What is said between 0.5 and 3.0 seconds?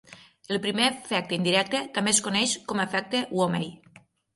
El primer efecte indirecte també es coneix com a